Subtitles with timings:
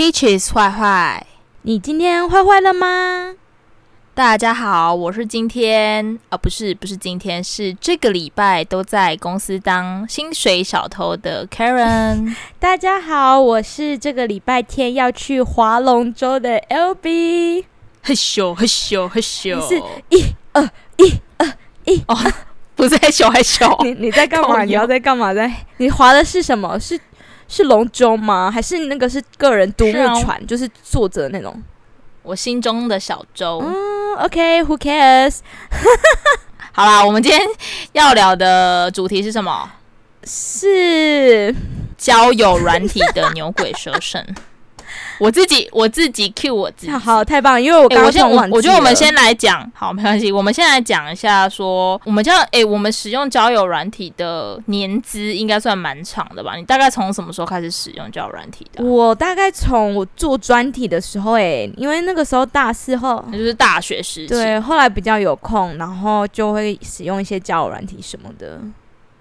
[0.00, 1.26] Peaches 坏坏，
[1.60, 3.34] 你今天坏坏了吗？
[4.14, 12.34] 大家好，我是今天啊，不是不是今天，是这个礼拜都在公司当薪水小偷的 Karen。
[12.58, 17.66] 大家好，我是这个礼拜天要去划龙舟的 LB。
[18.02, 19.76] 嘿咻嘿咻嘿咻，是
[20.08, 20.62] 一二
[20.96, 21.46] 一二
[21.84, 22.16] 一哦，
[22.74, 23.84] 不是嘿咻嘿咻。
[23.84, 24.64] 你你在干嘛？
[24.64, 25.34] 你要在干嘛？
[25.34, 26.80] 在你划的是什么？
[26.80, 26.98] 是。
[27.52, 28.48] 是龙舟吗？
[28.48, 30.40] 还是那个是个人独木船？
[30.46, 31.60] 就是坐着那种。
[32.22, 33.58] 我心中的小舟。
[33.64, 35.38] 嗯，OK，Who、okay, cares？
[36.72, 37.40] 好啦，我们今天
[37.92, 39.68] 要聊的主题是什么？
[40.24, 41.52] 是
[41.98, 44.24] 交友软体的牛鬼蛇神。
[45.20, 47.60] 我自己我自己 cue 我自己，好，太棒了！
[47.60, 56.56] 因为我刚刚、欸、我先我我觉得我们先来讲，好，没关系，我们先来讲一下说，我们这样，哎，我们使用交友软体的年资应该算蛮长的吧？
[56.56, 58.82] 你大概从什么时候开始使用交友软体的？
[58.82, 68.58] 我大概从我做专题的时候，哎，因为那个时候大四后，那就是大学时期，对，后来比较有空，然后就会使用一些交友软体什么的。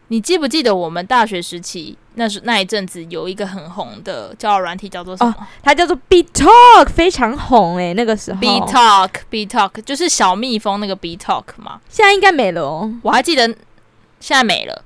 [0.09, 5.33] 你记不记得我们大学时期那时那一阵子有一个很红的交友软体叫做什么？
[5.39, 8.39] 哦、它叫做 BeeTalk，非常红诶、欸，那个时候。
[8.41, 11.79] BeeTalk，BeeTalk 就是小蜜蜂那个 BeeTalk 嘛。
[11.89, 12.91] 现在应该没了哦。
[13.03, 13.47] 我还记得
[14.19, 14.83] 现在没了。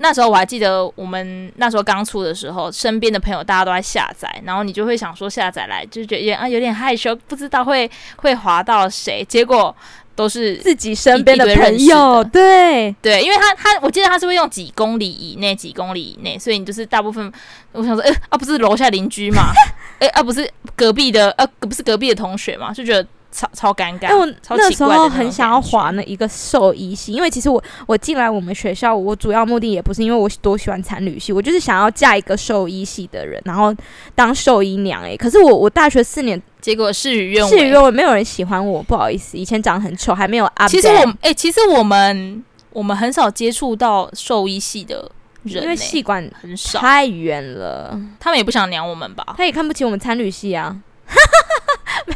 [0.00, 9.74] 那时候我还记得我们那时候刚出的时候，身边的朋友大家都在下载，然后你就会想说下载来，就觉得啊有点害羞，不知道会会滑到谁，结果。
[10.18, 17.32] 都是自己身边的朋友，对对，因为他他，我记得他是会用几公里以内，几公里以内，所以你就是大部分，
[17.70, 19.52] 我想说，哎、欸、啊，不是楼下邻居嘛，
[20.00, 23.06] 哎、欸、啊，不是隔壁的，呃、啊，不是隔壁的同学嘛，就觉得。
[23.30, 24.16] 超超尴尬！
[24.16, 24.26] 我
[24.56, 33.74] 那时候很想要滑那一个兽医系，因为其实我我进来我们学校，我主要目的也不是因为我多喜欢参旅系，我就是想要嫁一个兽医系的人，然后
[34.14, 35.02] 当兽医娘。
[35.02, 40.66] 哎，可是我我大学四年，结果事与愿违，事与愿违，没有人喜欢我，不好意思，以前长得很丑，还没有啊。
[40.66, 42.42] 其实我哎、欸，其实我们
[42.72, 45.10] 我们很少接触到兽医系的
[45.42, 49.34] 人、欸，因为系管很少，太远了，他们也不想鸟我们吧？
[49.36, 50.74] 他也看不起我们参旅系啊。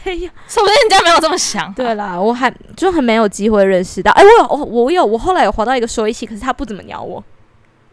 [0.05, 1.73] 没有，说不定人家没有这么想。
[1.75, 4.11] 对啦，我还就很没有机会认识到。
[4.13, 7.23] 哎、欸，我有，我我有，我后来有滑到一个收一起，可是他不怎么鸟我。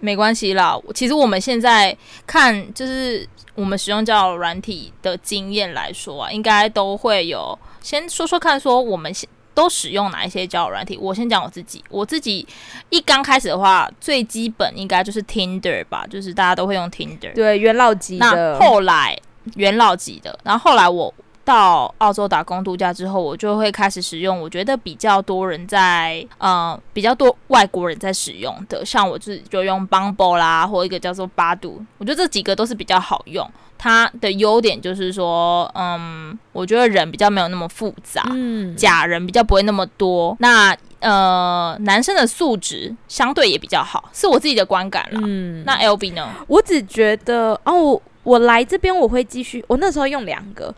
[0.02, 1.96] 没关系啦，其实我们现在
[2.26, 7.58] 看，就是我们使用交友软体的经验来说啊，应该都会有。
[7.82, 9.14] 先说说看，说我们
[9.54, 10.98] 都使用哪一些交友软体？
[10.98, 12.48] 我先讲我自己，我自己
[12.90, 17.34] 一刚开始的话，最基本应该就是 Tinder 吧，就是大家都会用 Tinder。
[17.34, 18.26] 对，元老级的。
[18.26, 19.20] 那后来
[19.56, 21.14] 元老级的，然后后来我。
[21.50, 24.40] 到澳洲打工度假之后，我就会开始使用。
[24.40, 31.84] 我觉得比较多人在，呃，比较多外国人在使用的，像我自己就用 Bumble 啦，或一个叫做 Badoo。
[31.98, 33.50] 我觉得这几个都是比较好用。
[33.80, 40.38] 它的优点就是说，嗯，我觉得人比较没有那么复杂，嗯，假人比较不会那么多。
[40.40, 45.20] 那呃，男生的素质相对也比较好，是我自己的观感啦。
[45.24, 46.30] 嗯，那 LB 呢？
[46.46, 49.66] 我只觉得哦，我我来这边我会继续。
[49.68, 50.72] 我那时候用两个。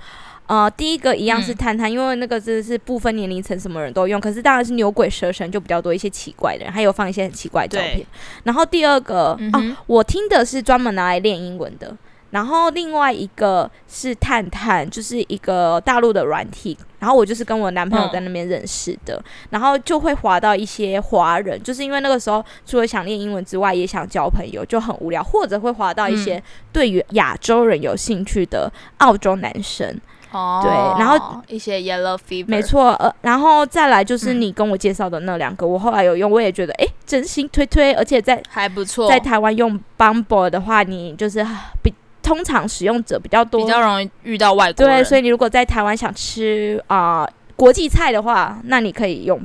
[0.52, 4.20] 呃，第一个一样是探探，嗯，因为那个真的是不分年龄层，什么人都用。
[4.20, 8.06] 可是当然是牛鬼蛇神就比较多一些奇怪的人，还有放一些很奇怪的照片。
[8.44, 11.96] 然后第二个，嗯，啊，我听的是专门拿来练英文的。
[12.32, 16.78] 然后另外一个是探探，就是一个大陆的软体。
[17.00, 29.98] 然后我就是跟我男朋友在那边认识的，嗯，然后就会滑到一些华人，就是因为那个时候除了想练英文之外，也想交朋友，就很无聊，或者会滑到一些对于亚洲人有兴趣的澳洲男生。
[30.32, 41.46] 哦，对，然后一些 Yellow Fever，没错，呃，然后再来就是你跟我介绍的那两个，嗯、我后来有用，我也觉得，哎，真心推推，而且在还不错，在台湾用 Bumble 的话，你就是
[41.84, 41.94] 比
[42.24, 49.38] 通常使用者比较多，比较容易遇到外国人，对，所以你如果在台湾想吃啊、呃、国际菜的话，那你可以用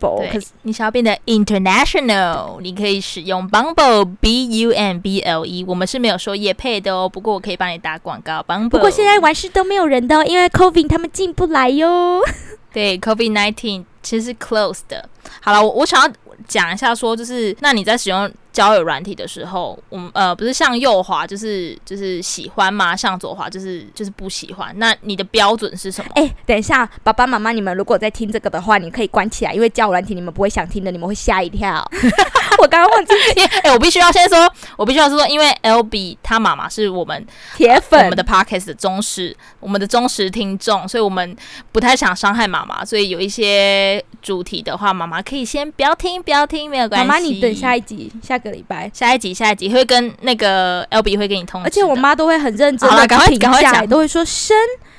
[0.00, 0.18] Bumble。
[0.18, 5.64] 对，可是你想要变得 international，你可以使用 Bumble B U M B L E。
[5.66, 8.44] 我们是没有说也配的哦，不过我可以帮你打广告。
[8.46, 12.20] Bumble，不过现在完事都没有人的，哦因为 COVID 他们进不来哟。
[12.72, 15.08] 对，COVID nineteen 其实是 closed 的。
[15.40, 16.12] 好了，我我想要
[16.46, 18.30] 讲一下，说就是那你在使用。
[18.58, 22.96] 交友软体的时候，我们呃不是向右滑，就是就是喜欢吗？
[22.96, 24.76] 向左滑就是就是不喜欢。
[24.78, 26.10] 那你的标准是什么？
[26.16, 31.88] 哎、欸，等一下，爸爸妈妈，你们如果在听这个的话，你可以关起来，因为交友软体你们不会想听的，你们会吓一跳。
[32.58, 41.36] 我刚刚忘记，哎、欸，我必须要先说，我必须要说，因为 LB 他妈妈是我们铁粉，我们的 Podcast 的忠实，我们的忠实听众，所以我们
[41.70, 44.04] 不太想伤害妈妈，所以有一些。
[44.20, 47.06] 主题的话，妈妈可以先不要听，不要听，没有关系。
[47.06, 51.62] 妈妈，你等下一集，下个礼拜，下一集，下一集会跟那个 Albee 会跟你通。
[51.62, 54.56] 而且我妈都会很认真的评价，都会说生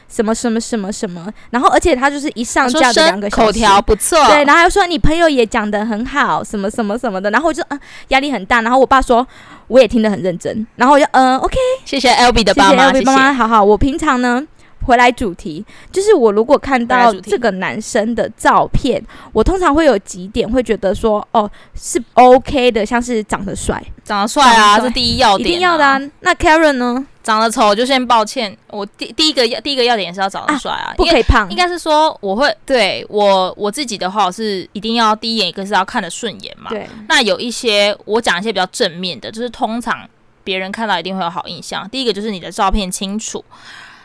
[0.07, 1.31] 什么什么什么什么。
[1.51, 7.29] 然后，而且她就是一上架的两个口条不错，对，然后又说你朋友也讲的很好，什么什么什么的。
[7.31, 7.79] 然后我就嗯
[8.09, 8.61] 压力很大。
[8.61, 9.25] 然后我爸说
[9.67, 10.65] 我也听得很认真。
[10.75, 11.55] 然后我就嗯 OK，
[11.85, 13.63] 谢谢 Albee 的爸妈，谢谢 Albee 妈妈，好好。
[13.63, 14.45] 我平常呢。
[14.89, 18.99] 回来主题就是我如果看到这个男生的照片，
[19.31, 26.01] 我通常会有几点会觉得说哦是 OK 的，像是长得帅，长得帅啊，是第一要点，一定要的啊。
[26.21, 27.05] 那 Karen 呢？
[27.21, 31.47] 长得丑就先抱歉，我第第一个要第一个要点是要长得帅啊，不可以胖。
[31.51, 36.71] 应该是说我会对我我自己的话，我是一定要第一眼一个是要看得顺眼嘛。
[36.71, 36.89] 对。
[37.07, 40.09] 那有一些我讲一些比较正面的，就是通常
[40.43, 41.87] 别人看到一定会有好印象。
[41.89, 43.45] 第一个就是你的照片清楚。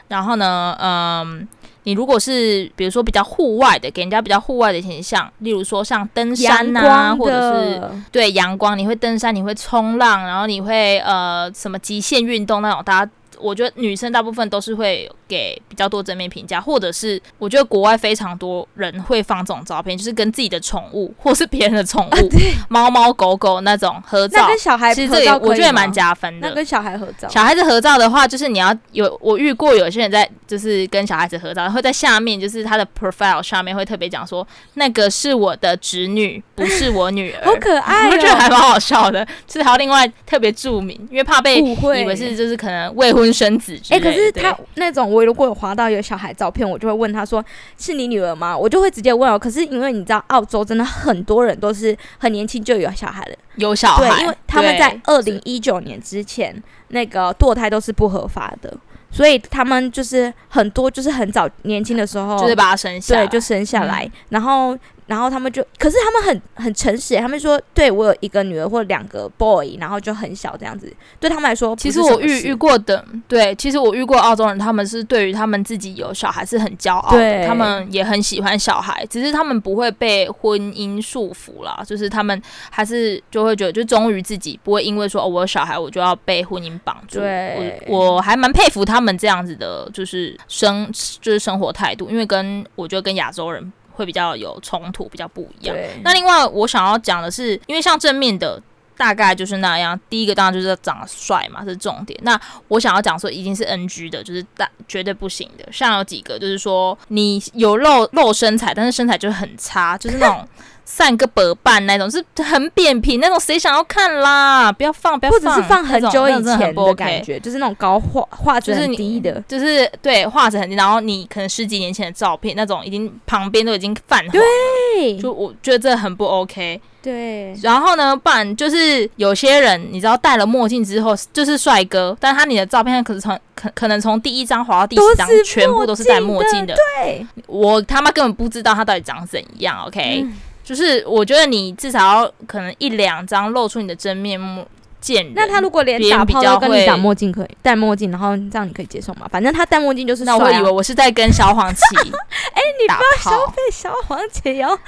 [0.08, 1.46] 然后呢，嗯，
[1.84, 13.10] 你如果是比如说比较户外的，给人家比较户外的形象，例如说像登山呐、啊，或者是对阳光，你会登山，你会冲浪，然后你会呃什么极限运动那种，大家。
[13.40, 22.30] 我觉得女生大部分都是会给比较多正面评价，或者是我觉得国外非常多人会放这种照片，就是跟自己的宠物或是别人的宠物，
[22.68, 24.42] 猫猫狗狗那种合照。
[24.42, 26.48] 那跟小孩其实这个我觉得蛮加分的。
[26.48, 37.42] 那跟小孩合照，小孩子合照的话，就是你要有我遇过有些人在就是跟小孩子合照，会在下面就是他的 profile 上面会特别讲说，那个是我的侄女，不是我女儿。
[37.50, 39.26] 好可爱哦，我觉得还蛮好笑的。
[39.46, 43.23] 就是还有另外特别注明，因为怕被以为是就是可能未婚。
[43.32, 47.44] 生子哎、欸，可是他那种，我如果有划到有小孩照片，我就会问他说
[47.78, 49.38] ：“是你女儿吗？”我就会直接问哦。
[49.38, 58.76] 可是因为你知道，澳洲真的很多人都是很年轻就有小孩了，有小孩，对，因为他们在二零一九年之前，那个堕胎都是不合法的，
[59.10, 64.76] 所以他们就是很多就是很早年轻的时候就是把他生下，对，就生下来，嗯、然后。
[65.06, 70.90] 然后他们就，可是他们很很诚实，他们说，对我有一个女儿或两个 boy，然后就很小这样子，
[71.20, 82.40] 对他们来说，其实我遇遇过的，对，其实我遇过澳洲人，他们是对于他们自己有小孩是很骄傲的，他们也很喜欢小孩，只是他们不会被婚姻束缚啦，就是他们
[82.70, 87.20] 还是就会觉得，就忠于自己，不会因为说哦我有小孩，我就要被婚姻绑住。
[87.20, 90.90] 对，我我还蛮佩服他们这样子的，就是生
[91.20, 93.72] 就是生活态度，因为跟我觉得跟亚洲人。
[93.94, 95.76] 会比较有冲突，比较不一样。
[96.02, 98.60] 那另外我想要讲的是，因为像正面的
[98.96, 99.98] 大概就是那样。
[100.10, 102.18] 第一个当然就是长得帅嘛，是重点。
[102.22, 102.38] 那
[102.68, 105.64] 我想要讲说，已经是 NG 的，就是大绝对不行的。
[105.72, 110.46] 像有几个就是说，你有露露身材，但是身材就很差，就是那种。
[110.84, 114.70] 散个薄半那种是很扁平那种，谁想要看啦？
[114.70, 126.80] 不要放，不要放，或者是放很久以前的感觉，就是那种高画画质很低的，就是，就是对画质很低，然后你可能十几年前的照片那种，已经旁边都已经泛黄，对，就我觉得这很不 OK。
[127.02, 136.74] 对，然后呢，不然就是有些人你知道戴了墨镜之后就是帅哥，但他你的照片可是从可可能从第一张滑到第十张，全部都是戴墨镜的。
[136.74, 139.84] 对，我他妈根本不知道他到底长怎样。
[139.86, 140.22] OK。
[140.24, 140.32] 嗯
[140.64, 144.66] 就是我觉得你至少要可能一两张露出你的真面目
[144.98, 145.34] 见人。
[145.36, 149.28] 那他如果连打炮都跟你打墨镜可以戴墨镜，然后这样你可以接受吗？
[149.30, 150.26] 反正他戴墨镜就是、啊。
[150.26, 151.82] 那我以为我是在跟小黄旗。
[151.96, 154.78] 哎、欸，你不要消费小黄旗哦。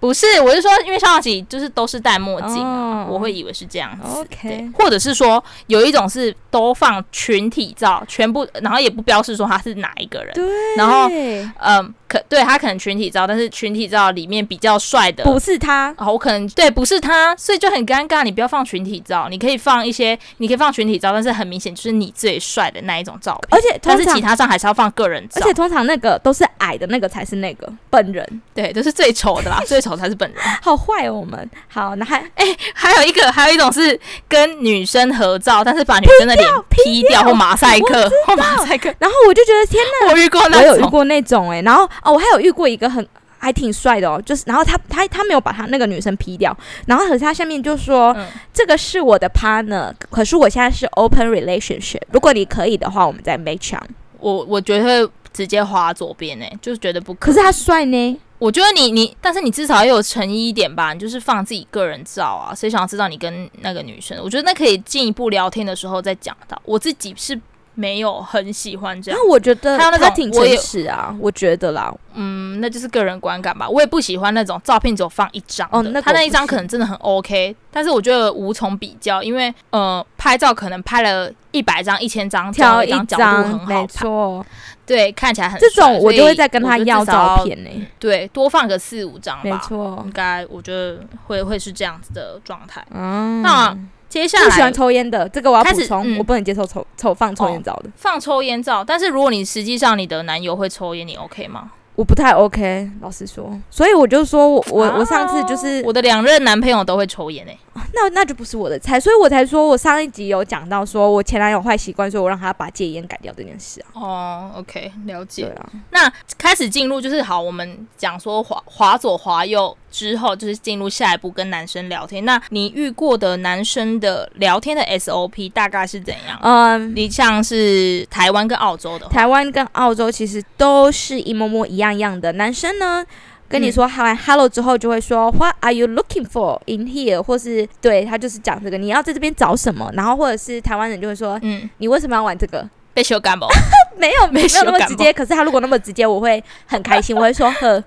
[0.00, 4.18] 不是，我是说，因为小黄旗就是都是戴墨镜、啊，oh, 我会以为是这样子。
[4.18, 4.70] OK。
[4.74, 10.32] 或者是说有一种是都放群体照，全部，然后也不标示说他是哪一个人。
[10.32, 10.44] 对。
[10.76, 11.10] 然后，
[11.58, 11.94] 嗯。
[12.08, 18.22] 可对他可能群体照，但是群体照里面比较帅的不是他哦，我可能对不是他，所以就很尴尬。
[18.22, 23.58] 你不要放群体照，你可以放一些，你可以放群体照，但是很明显就是你最帅的那一种照片。
[23.58, 25.40] 而且，但是其他照还是要放个人照。
[25.40, 30.40] 而且通常那个都是矮的那个才是那个本人，对，都是最丑的啦， 最丑才是本人。
[30.62, 33.98] 好坏哦，我们好，那还哎、欸，还有一个，还有一种是
[34.28, 42.76] 跟女生合照，但是把女生的脸 P 掉或马赛克或马赛克，然后我就觉得天哪，我遇过那种，我有遇过那种哎、欸，然后哦，我还有遇过一。
[42.76, 46.54] 个很还挺帅的哦，就是然后他他他没有把他那个女生 P 掉，
[46.86, 53.80] 然后可是他下面就说、嗯、这个是我的 partner，可是我现在是 open relationship，如果你可以的话，我们再 make sure。
[54.18, 57.32] 我我觉得会直接滑左边呢，就是觉得不可。
[57.32, 64.18] 可是他帅呢，我觉得你你，但是你至少要有诚意一点吧，你就是放自己个人照啊，谁想要知道你跟那个女生？
[64.22, 66.60] 我觉得那可以进一步聊天的时候再讲到。
[66.66, 67.40] 我自己是。
[67.76, 73.68] 没有很喜欢这样，那我觉得他挺诚实啊，我，我觉得啦，嗯，嗯，那就是个人观感吧。
[73.68, 84.46] 我也不喜欢那种照片只有放一张的，哦那个、他那一张可能真的很 OK，但是我觉得无从比较，因为呃，拍照可能拍了一百张、一千张，挑一张角度很好，没错，
[84.86, 92.82] 对，看起来很这种我就会再跟他要照片呢、欸，对，多放个四五张吧，没错，应该我觉得会会是这样子的状态。
[92.90, 93.76] 嗯，那
[94.08, 98.84] 接下来不喜欢抽烟的，这个我要补充、嗯，我不能接受抽抽放抽烟照的，放抽烟照。
[98.84, 101.72] 但是如果你实际上你的男友会抽烟，你 OK 吗？
[101.96, 113.88] 我不太 OK，老实说，所以我就说我我我上次就是我的两任男朋友都会抽烟诶、欸，那那就不是我的菜，所以我才说我上一集有讲到说我前男友坏习惯，所以我让他把戒烟改掉这件事啊。
[113.94, 115.44] 哦，OK，了解。
[115.44, 122.24] 对啊，那开始进入就是好，我们讲说滑滑左滑右之后，就是进入下一步跟男生聊天。
[122.26, 126.38] 那你遇过的男生的聊天的 SOP 大概是怎样？
[126.42, 132.32] 嗯，你像是台湾跟澳洲的，台湾跟澳洲其实都是一模模一样样样的。
[132.32, 133.04] 男生呢，
[133.48, 137.22] 跟你说嗨 hello 之后，就会说、嗯、What are you looking for in here？
[137.22, 139.90] 或是对他就是讲这个，你要在这边找什么？
[139.94, 142.68] 然后或者是台湾人就会说，嗯，你为什么要玩这个？
[142.92, 143.46] 被修干不？
[143.98, 147.82] 没有没有那么直接，可是他如果那么直接，我会很开心，我会说呵，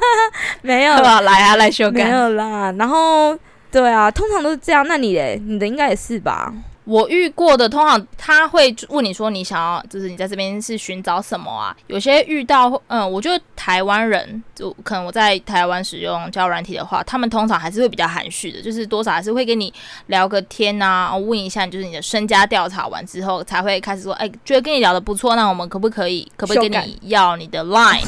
[0.62, 2.72] 没有啦，来啊来修干，没有啦。
[2.78, 3.36] 然后
[3.70, 4.86] 对啊，通常都是这样。
[4.88, 5.38] 那你嘞？
[5.44, 6.52] 你的应该也是吧？
[6.86, 11.76] 我遇过的，通常他会问你说，你想要就是你在这边是寻找什么啊？
[11.88, 19.74] 有些遇到，嗯，我觉得台湾人就可能我在台湾使用交友软体的话，他们通常还是会比较含蓄的，就是多少还是会跟你
[20.06, 28.06] 聊个天啊，问一下就是你的身家调查完之后，才会开始说，哎，觉得跟你聊得不错，那我们可不可以，可不可以跟你要你的 line？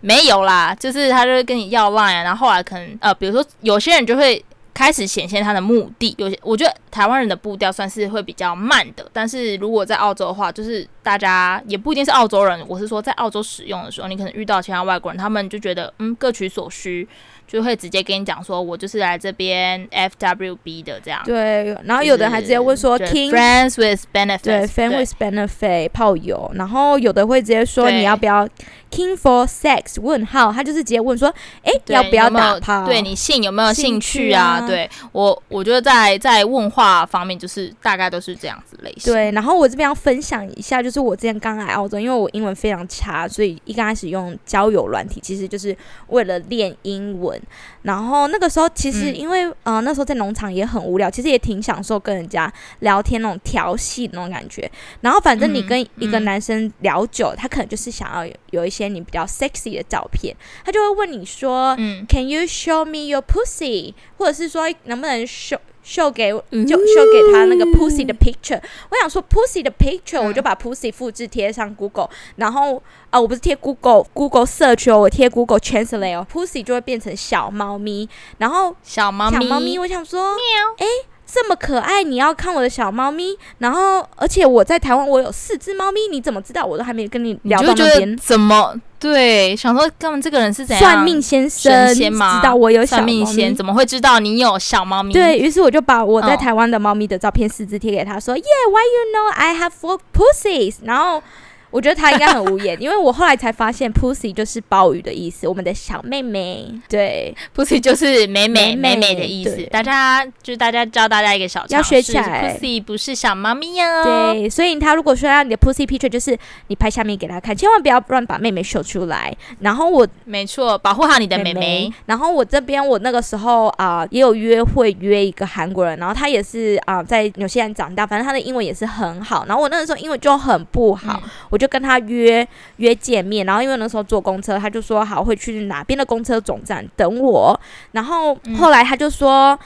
[0.00, 4.44] 没有啦，就是他就会跟你要 line 啊，然后后来可能呃，比如说有些人就会。
[4.78, 17.08] 开始显现他的目的，有些我觉得台湾人的步调算是会比较慢的，但是如果在澳洲的话，就是大家也不一定是澳洲人，我是说在澳洲使用的时候，你可能遇到其他外国人，他们就觉得嗯各取所需。
[17.48, 21.22] 就会直接跟你讲说，我就是来这边 FWB 的这样。
[21.24, 26.50] 对，然后有的人还直接问说，King friends with benefits，对，friends with benefit 炮友。
[26.54, 28.46] 然后有的会直接说，你要不要
[28.90, 29.98] King for sex？
[30.00, 32.86] 问号，他就是直接问说，哎，要不要打炮？
[32.86, 34.62] 对你性有没有兴趣啊？
[34.66, 39.10] 对我，我觉得在在问话方面，就是大概都是这样子类型。
[39.10, 45.74] 对，然后我这边要分享一下，就是我之前刚来澳洲，因为我英文非常差，所以一刚开始用交友软体，其实就是
[46.08, 47.37] 为了练英文。
[47.82, 54.70] 然后那个时候，其实因为、嗯、呃那时候在农场也很无聊，其实也挺享受跟人家聊天那种调戏那种感觉。
[55.00, 63.94] 然后反正你跟一个男生聊久，嗯、他可能就是想要有，有一些你比较 sexy 的照片，他就会问你说、嗯、，Can you show me your pussy？
[64.16, 65.58] 或者是说能不能 show？
[65.88, 76.14] 秀给就秀给他那个 pussy 的 picture，我想说 pussy 的 picture，我就把 pussy 复制贴上 Google，然后啊，我不是贴 Google Google search 哦，我贴 Google Translate
[76.14, 80.42] 哦，pussy 就会变成小猫咪，然后小猫咪，小猫咪，我想说，喵，
[80.76, 80.86] 哎，
[81.30, 86.64] 这么可爱，你要看我的小猫咪，然后而且我在台湾我有四只猫咪，你怎么知道？
[86.64, 88.74] 我都还没跟你聊到那边，怎么？
[88.98, 90.80] 对，想说，他们这个人是怎样？
[90.82, 92.10] 算命先生知
[92.42, 95.12] 道我有小猫咪，怎么会知道你有小猫咪？
[95.12, 100.76] 对，于是我就把我在台湾的猫咪的照片四只贴给他说，说、oh.，Yeah，why you know I have four pussies？
[100.82, 101.22] 然后。
[101.70, 106.72] 我觉得他应该很无言， 因为我后来才发现，pussy 就是鲍鱼的意思，我们的小妹妹。
[106.88, 109.62] 对，pussy 就是美美妹妹的意思。
[109.70, 114.32] 大家就是大家教大家一个小要学起来，pussy 不是小猫咪哦。
[114.32, 116.36] 对，所以他如果说要你的 pussy picture，就是
[116.68, 119.34] 你拍下面给他看，千万不要乱把妹妹秀出来。
[119.60, 121.54] 然后我没错，保护好你的妹妹。
[121.54, 129.44] 妹妹然后我这边我那个时候啊、呃，也有约会约一个韩国人，然后他也是啊、呃，在纽西兰长大，反正他的英文也是很好。
[129.46, 132.46] 然后我那个时候英文就很不好，嗯、我就跟他约
[132.76, 137.60] 约见面，然后因为那时候坐公车，他就说好会去哪边的公车总站等我，
[137.90, 139.58] 然后后来他就说。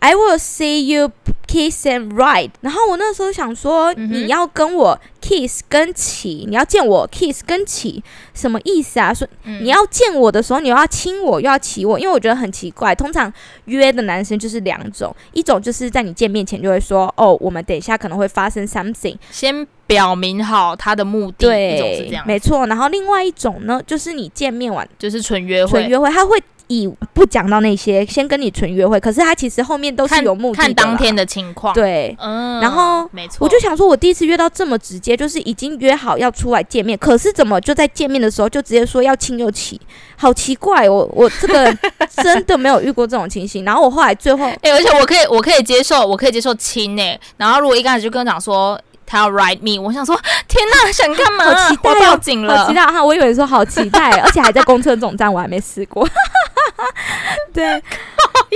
[0.00, 1.12] I will see you
[1.46, 2.50] kiss and ride。
[2.62, 8.02] 然后我那时候想说，嗯、你要跟我 kiss 跟骑，你要见我 kiss 跟骑，
[8.32, 9.12] 什么意思啊？
[9.12, 12.94] 说、嗯、你要见我的时候，你又要亲我，又要骑我，因为我觉得很奇怪。
[12.94, 13.30] 通常
[13.66, 21.46] 约的男生就是两种，一种就是在你见面前就会说，哦，我们等一下可能会发生 something，先表明好他的目的。
[21.46, 22.66] 对，一种是这样，没错。
[22.68, 26.42] 然后另外一种呢，就是你见面完就是纯约会，纯约会他会。
[26.70, 30.62] 以不讲到那些，先跟你纯约会，可是他其实后面都是有目的的。
[30.62, 31.74] 看当天的情况。
[31.74, 39.78] 对，嗯，然后没错，我就想说，我第一次约到这么直接，就是已经约好要出来见面，可是怎么就在见面的时候就直接说要亲又亲，
[40.16, 41.76] 好奇怪，我 我这个
[42.22, 43.64] 真的没有遇过这种情形。
[43.64, 47.20] 然后我后来最后，哎、欸，而且我可以我可以接受，我可以接受亲诶、欸。
[47.36, 48.80] 然后如果一开始就跟我讲说。
[49.10, 49.82] 他要 ride me。
[49.82, 51.44] 我想说，天哪，想干嘛？
[51.44, 53.02] 好期待、哦，我报警了，好期待哈！
[53.02, 56.08] 我以为说好期待， 而且还在公车总站，我还没试过。
[57.52, 57.82] 对，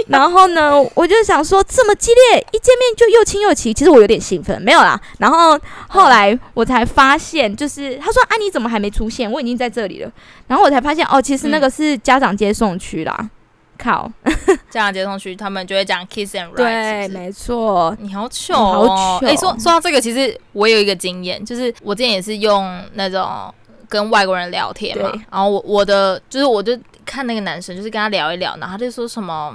[0.07, 4.99] 然后呢，我就想说这么激烈，一见面就又亲又骑，其实我有点兴奋，没有啦。
[5.19, 5.59] 然后
[5.89, 9.31] 后来我才发现，就是他说啊，你怎么还没出现？
[9.31, 10.11] 我已经在这里了。
[10.47, 13.15] 然后我才发现哦，其实那个是家长接送区啦。
[13.19, 13.31] 嗯、
[13.79, 14.11] 靠，
[14.71, 16.57] 这样接送区，他们就会讲 kiss and ride。
[16.57, 17.97] 对，是是没错。
[18.01, 19.19] 你好糗、哦。
[19.23, 23.53] 哎、欸，说说到这个，其实我有一个经验，就是我之前也是用那种
[23.89, 26.79] 跟外国人聊天嘛，然后我我的就是我就。
[27.07, 29.55] 看那个男生，就是跟他聊一聊，然后他就说什么，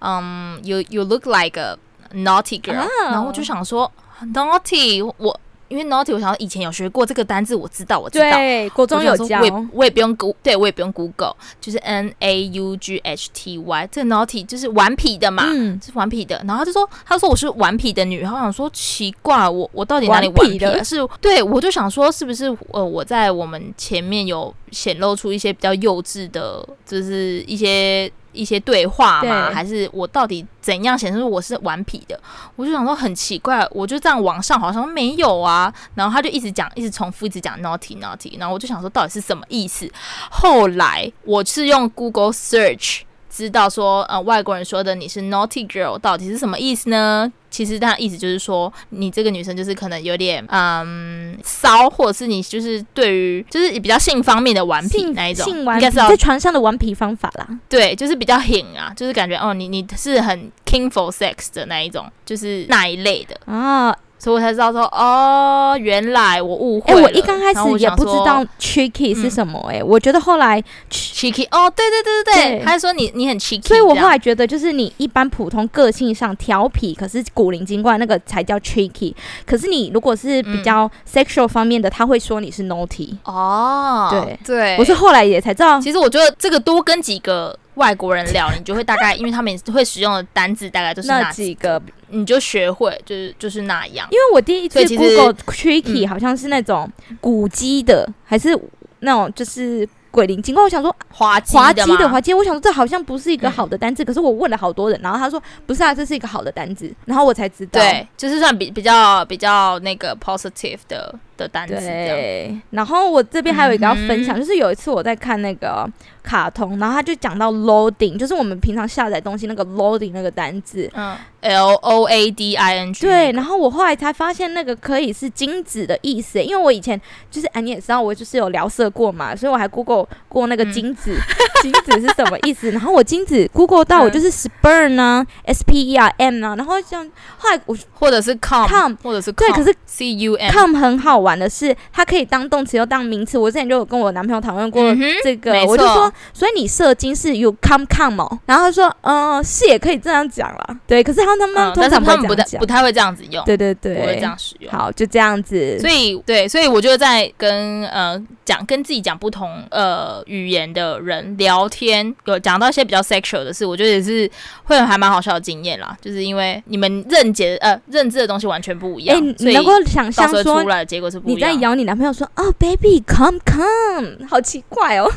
[0.00, 1.74] 嗯，you you look like a
[2.14, 3.04] naughty girl，、oh.
[3.06, 3.90] 然后我就想说
[4.34, 5.40] naughty，我
[5.72, 20.84] 因为 naughty，我想以前有学过这个单字，我知道，我知道，对，国中有教，我也我也不用 Google，对我也不用 Google，就是 N A U G H T Y，这 naughty 就是顽皮的嘛，嗯，是顽皮的，然后他就说，他说我是顽皮的女，然后我想说奇怪，我我到底哪里顽皮了？
[20.84, 24.54] 是，对我就想说是不是呃我在我们前面有。
[24.72, 32.18] 显露出一些比较幼稚的，就是一些一些对话吗，还是我到底怎样显示我是顽皮的？
[32.56, 39.90] 我就想说很奇怪，我就这样往上好像没有啊，然后他就一直讲，一直重复，一直讲 naughty naughty，然后我就想说到底是什么意思？
[40.30, 43.02] 后来我是用 Google Search。
[43.34, 47.32] 知道说，呃，外国人说的你是 naughty girl 到底是什么意思呢？
[47.50, 57.48] 其实他的意思就是说，你这个女生就是可能有点，嗯，骚，或者是你就是对于就是比较性方面的顽皮那一种，应该是在床上的顽皮方法啦。
[57.68, 63.96] 对，就是比较狠啊，就是感觉哦，你你是很 king for sex 的那一种，就是那一类的啊。
[64.22, 67.00] 所以我才知道说哦，原来我误会了。
[67.00, 69.78] 哎、欸，我一刚开始也不知道 cheeky 是什么、欸。
[69.78, 79.12] 哎、嗯，我觉得后来 cheeky 哦，对对对对对，他说你你很 cheeky，所以我后来觉得就是你一般普通个性上调皮，可是古灵精怪那个才叫 cheeky。
[79.44, 83.16] 可是你如果是比较 sexual 方面的，他会说你是 naughty。
[83.24, 85.80] 哦，对对，我是后来也才知道。
[85.80, 87.58] 其实我觉得这个多跟几个。
[87.74, 94.06] 外国人聊，你就会大概，因为他们会使用的单字大概就是那几个，你就学会，就是就是那样。
[94.10, 98.58] 因为我第一次 Google tricky 好像是那种古迹的，还是
[99.00, 99.88] 那种就是。
[100.12, 111.74] 鬼灵精怪，我想说滑稽滑稽的滑稽，我想说这好像不是一个好的单字，嗯、可是我问了好多人，然后他说不是啊，这是一个好的单字，然后我才知道，对，就是算比比较比较那个 positive 的的单字。
[111.74, 115.88] 对，然后我这边还有一个要分享，嗯、就是有一次我在看那个
[116.22, 123.06] 卡通，然后他就讲到 loading，就是我们平常下载东西那个 loading 那个单字，嗯，L O A D I N G。
[123.06, 127.00] 对，然后我后来才发现那个可以是精子的意思，因为我以前
[127.30, 130.06] 就是哎，你也知道我就是有聊色过嘛，所以我还 Google。
[130.28, 131.14] 过那个精子，
[131.60, 132.70] 精、嗯、子是什么意思？
[132.72, 140.34] 然后我精子 Google 到我就是 sperm 呢、啊、S P E R M 呢、啊，然后像后来我或者是 com com 或者是对，可是 C U
[140.36, 143.36] M com 很好玩的是，它可以当动词又当名词。
[143.36, 144.82] 我之前就有跟我男朋友讨论过
[145.22, 151.02] 这个，嗯、我就说，所以你射精是 you come come 哦，然后他说，嗯、呃，是也可以这样讲了，对。
[151.02, 154.72] 可是他他们通常不会这样讲、嗯、不太不太会这样子用，对对对，不会这样使用。
[154.72, 155.78] 好，就这样子。
[155.78, 160.22] 所以对，所以我就在跟呃讲跟自己讲不同呃。
[160.26, 164.30] 语言的人聊天，有讲到一些比较 sexual 的事，我觉得也是
[164.64, 165.96] 会有还蛮好笑的经验啦。
[166.00, 175.10] 就是因为你们认解呃认知的东西完全不一样，欸、所以能够想象说出来的结果你在咬你男朋友说哦，baby come come，好奇怪哦，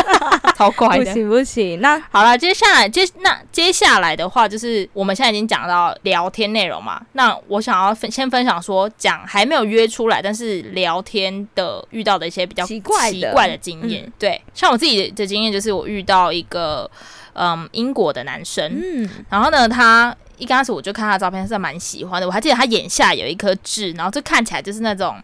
[0.56, 1.80] 超怪的，不行不行。
[1.80, 7.00] 那好了，接下来接那接下来的话，就是我们现在已经讲到聊天内容嘛。
[7.12, 14.42] 那我想要分先分享说，讲还没有约出来，但是聊天的遇到的一些比较奇怪的，奇怪的经验，嗯、对。
[14.54, 16.90] 像我自己的经验，就是我遇到一个
[17.34, 25.16] 嗯英国的男生，嗯，然后呢，他一开始我就看他的照片是蛮喜欢的，我还记得他眼下有一颗痣，然后就看起来就是那种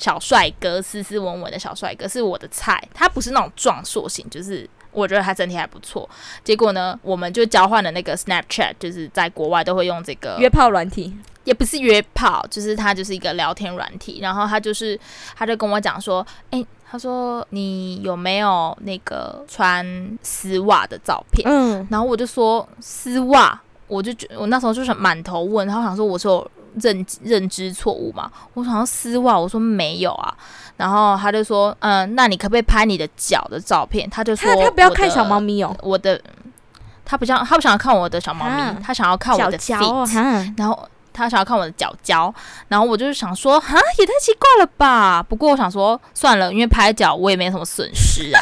[0.00, 2.82] 小帅哥，斯斯文文的小帅哥，是我的菜。
[2.92, 6.08] 他不是那种壮硕型，就是我觉得他整体还不错。
[6.42, 14.20] 结果呢，我们就交换了那个 Snapchat，就是在国外都会用这个约炮软体，也不是约炮，就是他就是一个聊天软体。
[14.20, 14.98] 然后他就是
[15.36, 16.66] 他就跟我讲说，哎。
[16.92, 19.86] 他说：“你有没有那个穿
[20.22, 28.30] 丝袜的照片？”嗯，然后我就说：“丝袜。”我就觉我那时候就是满头问，然后想说我是有认认知错误嘛？
[28.54, 30.34] 我想要丝袜，我说没有啊。
[30.76, 36.20] 然后他就说：“嗯，那你可不可以拍你的脚的照片？”他就说他：“他不要看小猫咪哦，我的
[37.04, 40.78] 他不想他不想要看我的小猫咪，啊、他想要看我的 feet、啊、然后。”
[41.12, 42.32] 他想要看我的脚脚，
[42.68, 45.20] 然后我就是想说，哈，也太奇怪了吧。
[45.20, 48.40] 不过我想说，算了，因为拍脚我也没什么损失啊。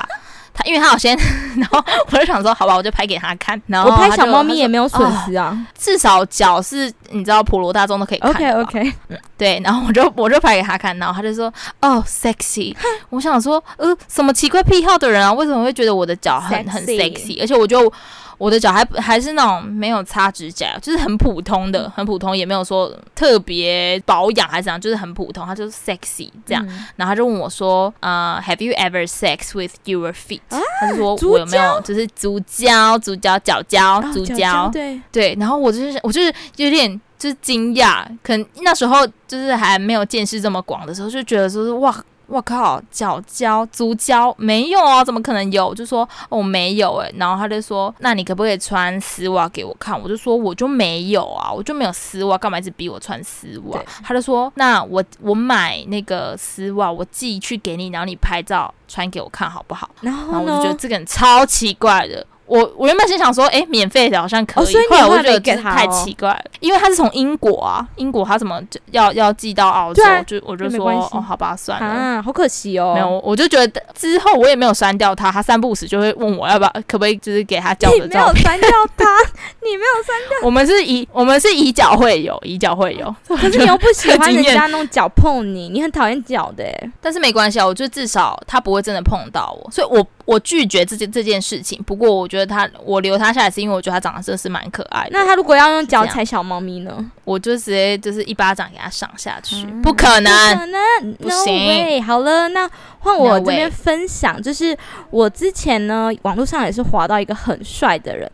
[0.59, 1.17] 他因为他有先，
[1.57, 3.61] 然后我就想说，好吧，我就拍给他看。
[3.69, 8.31] 然后我拍小猫咪也没有损失啊，至少脚是你知道普罗大众都可以看。
[8.31, 8.93] OK OK，
[9.37, 12.75] 对，然后我就我就拍给他看，然后他就说哦，sexy。
[13.11, 17.41] 我想说，呃，什么奇怪癖好的人啊，为什么会觉得我的脚很很 sexy？
[17.41, 17.93] 而且我就。
[18.39, 25.45] 我的脚还还是那种没有擦指甲，就是很普通的，很普通，也没有说特别保养还是怎样，就是很普通。
[25.45, 34.69] 他就是 sexy 这样，嗯、然后他就问我说：“呃，Have you ever sex with your feet？” 啊、他就说我有没有就是足胶、足胶、脚胶、足胶？
[34.73, 35.37] 对对。
[35.39, 41.93] 然后我就是我就是有点就是惊讶，可能那时候就是还没有见识这么广的时候，就觉得说是哇。
[42.29, 45.03] 我靠，脚胶、足胶没有啊？
[45.03, 45.75] 怎么可能有？
[45.75, 47.15] 就说我、哦、没有诶、欸。
[47.17, 50.01] 然后他就说，那你可不可以穿丝袜给我看？
[50.01, 53.83] 我就说我就没有啊，我就没有丝袜，干嘛一直逼我穿丝袜？
[54.05, 59.89] 他就说，那我我买那个丝袜，我寄去给你，然后你拍照穿给我看好不好？
[60.03, 62.27] 然后，然后我就觉得这个人超奇怪的。
[62.49, 70.03] 我我原本是想说，哎、欸，免费的好像可以，哦、后来我就觉得太奇怪了，因为他是从英国啊，英国他怎么要要寄到澳洲？
[70.03, 72.95] 啊、就我就说，哦，好吧，算了，啊，好可惜哦。
[72.95, 78.09] 没有，我就觉得之后我也没有删掉他，他三不五时就会问我要不要，可不可以就是给他交的照片。
[78.09, 79.05] 你没有删掉他，
[79.63, 80.39] 你没有删掉。
[80.43, 83.15] 我们是以我们是以脚会友，以脚会友。
[83.29, 86.65] 可是你又不喜欢人家弄脚碰你，你很讨厌脚的。
[87.01, 90.07] 但是没关系啊，我觉得至少他不会真的碰到我，所以我。
[90.29, 95.11] 我拒绝这件这件事情，不过我觉得他，我留他下来是因为我觉得他长得真的是蛮可爱的。
[95.13, 97.03] 那他如果要用脚踩小猫咪呢？
[97.25, 101.99] 我就直接就是一巴掌给他赏下去，嗯、不可能，不可能，不行。
[101.99, 104.77] No、好了，那换我这边分享，No、就是
[105.09, 108.31] 我之前呢，网络上也是滑到一个很帅的人。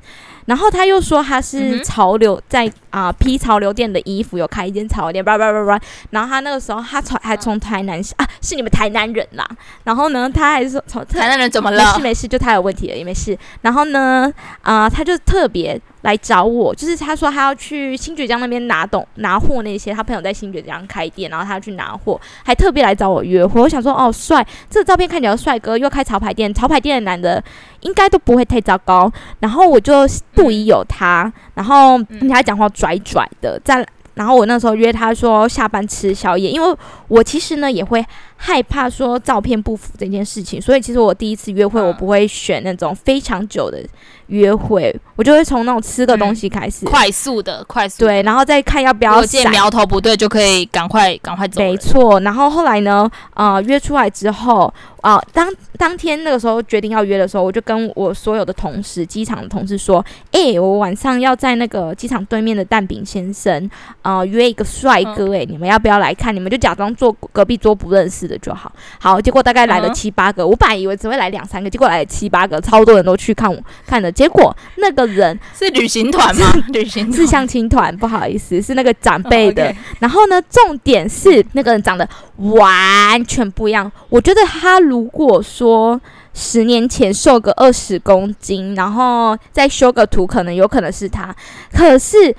[0.46, 5.80] 然后他又说他是潮流在啊、呃、批潮流店的衣服，有开一间潮流店，叭叭叭叭。
[6.10, 9.48] 然后他那个时候他从还从台南啊，是你们台南人啦。
[9.84, 11.84] 然后呢，他还是说从台南人怎么了？
[11.84, 13.36] 没事没事，就他有问题了也没事。
[13.62, 15.80] 然后呢，啊、呃，他就特别。
[16.04, 23.58] 来找我，就是他说他要去新堀江那边拿东拿货那些，他朋友在新堀江开店，然后他要去拿货，还特别来找我约会。
[23.58, 27.42] 我想说，哦，帅，这个照片看起来帅哥，又开潮牌店，潮牌店的男的
[27.84, 29.10] 应该都不会太糟糕。
[29.40, 33.86] 然后我就不疑有他，然后听他讲话拽拽的，在。
[34.14, 36.76] 然后我那时候约他说下班吃宵夜，因为
[37.08, 38.00] 我其实呢也会
[38.36, 43.84] 害怕说照片不符这件事情，所以其实我第一次约会我不会选那种非常久的
[44.28, 51.60] 约会，我就会从那种吃个东西开始，快速的快速的对，然后再看要不要见苗头不对就可以赶快赶快走。
[51.60, 54.72] 没错，然后后来呢，呃，约出来之后。
[55.04, 66.34] 啊、呃，当当天那个时候决定要约的时候，我就跟我所有的同事，机场的同事说：“诶、欸，我晚上要在那个机场对面的蛋饼先生，呃，约一个帅哥、欸，诶、嗯，你们要不要来看？
[66.34, 68.72] 你们就假装坐隔壁桌不认识的就好。
[68.98, 74.10] 好，结果大概来了七八个，嗯、我本来以为只会来两三个，结果来了七八个，超多人都去看我看的。
[74.14, 76.52] 结果那个人 是旅行团吗？
[76.68, 79.74] 旅行是相亲团，不好意思，是那个长辈的。
[79.98, 84.84] 然后呢，重点是那个人长得完全不一样，我觉得他。
[84.84, 85.98] 如果说
[86.34, 91.34] 十年前瘦个二十公斤，然后再修个图，可能有可能是他。
[91.72, 92.36] 可是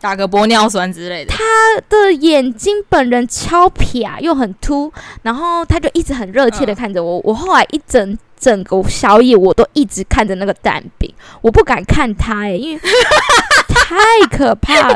[0.00, 1.44] 打个玻尿酸之类的，他
[1.88, 7.18] 的眼睛本人超撇又很凸，然后他就一直很热切的看着我。
[7.18, 12.80] 嗯、我后来一整整个宵夜，我都一直看着那个蛋饼，我不敢看他哎、欸，因为
[13.68, 14.94] 太可怕了。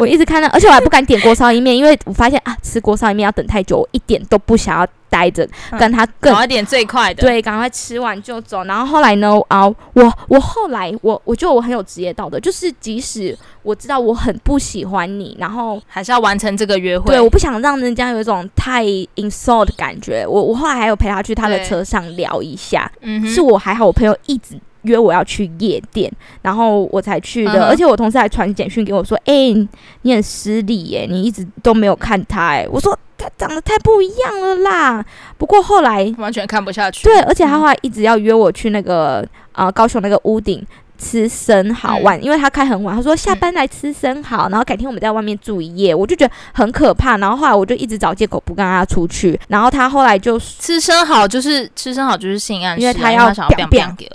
[0.00, 4.86] 我一直看那，而且我还不敢点锅烧意面，因为我发现啊，吃锅烧意面要等太久，我一点都不想要。
[5.10, 8.64] 待着，跟他更快点最快的，对，赶快吃完就走。
[8.64, 9.38] 然后后来呢？
[9.48, 17.06] 啊，我我后来我我觉得我很有职业道德，就是即使我知道我很不喜欢你，然后还是要完成这个约会。
[17.06, 18.84] 对，我不想让人家有一种太
[19.16, 20.26] insult 的感觉。
[20.26, 26.12] 我我后来还有陪他去他的车上聊一下，嗯，是我还好，我朋友一直约我要去夜店，
[26.42, 27.52] 然后我才去的。
[27.52, 29.68] 嗯、而且我同事还传简讯给我说：“哎、欸，
[30.02, 32.96] 你很失礼耶，你一直都没有看他。”哎，我说。
[33.20, 35.04] 他长得太不一样了啦！
[35.36, 37.02] 不过后来完全看不下去。
[37.02, 40.64] 对，而且他后来一直要约我去那个啊、呃、高雄那个屋顶
[40.98, 42.94] 吃生蚝晚，嗯、因为他开很晚。
[42.94, 45.94] 他说下班来吃生蚝，嗯、然后改天我们在外面住一夜。
[45.94, 49.38] 我就觉得很可怕，然后后来我就一直找借口不跟他出去。
[49.48, 53.32] 然后他后来就吃生蚝，就是吃生蚝就是性暗示，因为他要